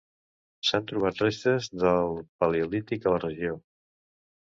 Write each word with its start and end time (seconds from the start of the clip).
S'han 0.69 0.87
trobat 0.91 1.21
restes 1.25 1.69
del 1.83 2.19
paleolític 2.45 3.09
a 3.11 3.17
la 3.17 3.25
regió. 3.29 3.63